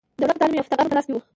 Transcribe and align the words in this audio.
دولت 0.19 0.35
د 0.37 0.39
تعلیم 0.41 0.57
یافته 0.59 0.75
ګانو 0.77 0.89
په 0.91 0.95
لاس 0.97 1.05
کې 1.07 1.13
و. 1.15 1.21